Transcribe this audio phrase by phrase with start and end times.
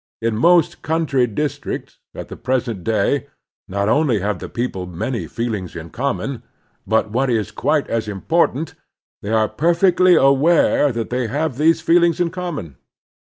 [0.19, 3.27] In most country districts at• the present day
[3.67, 6.41] not only have the people many/ feelings in common,
[6.87, 8.73] but, what is quite as impor' tant,
[9.21, 12.77] they are perfectly aware that they have these feelings in common.